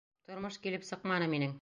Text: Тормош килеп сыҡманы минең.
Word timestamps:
Тормош 0.31 0.57
килеп 0.65 0.89
сыҡманы 0.91 1.33
минең. 1.37 1.49